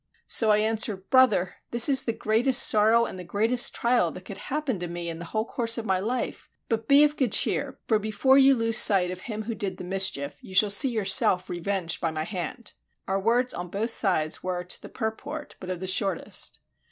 [0.25, 4.39] So I answered, "Brother, this is the greatest sorrow and the greatest trial that could
[4.39, 6.49] happen to me in the whole course of my life.
[6.69, 9.83] But be of good cheer; for before you lose sight of him who did the
[9.83, 12.73] mischief, you shall see yourself revenged by my hand."
[13.07, 16.61] Our words on both sides were to the purport, but of the shortest.